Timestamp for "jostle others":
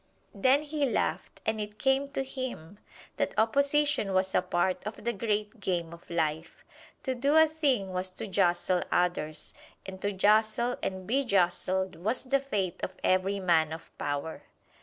8.25-9.53